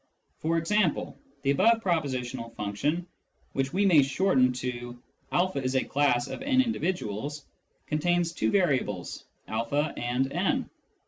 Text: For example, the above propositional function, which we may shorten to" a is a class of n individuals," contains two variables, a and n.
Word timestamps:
For 0.39 0.57
example, 0.57 1.19
the 1.43 1.51
above 1.51 1.83
propositional 1.83 2.55
function, 2.55 3.05
which 3.53 3.71
we 3.71 3.85
may 3.85 4.01
shorten 4.01 4.51
to" 4.53 4.97
a 5.31 5.51
is 5.59 5.75
a 5.75 5.83
class 5.83 6.27
of 6.27 6.41
n 6.41 6.59
individuals," 6.59 7.45
contains 7.85 8.33
two 8.33 8.49
variables, 8.49 9.25
a 9.47 9.63
and 9.95 10.31
n. 10.33 10.71